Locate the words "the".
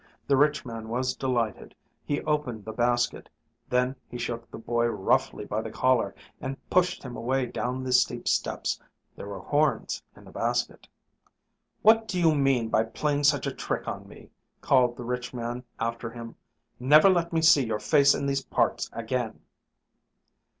0.27-0.35, 2.65-2.71, 4.49-4.57, 5.61-5.69, 7.83-7.91, 10.25-10.31, 14.97-15.03